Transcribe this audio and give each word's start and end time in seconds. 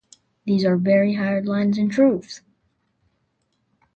These 0.45 0.65
are 0.65 0.77
very 0.77 1.13
hard 1.13 1.45
lines 1.45 1.77
in 1.77 1.87
truth! 1.87 2.41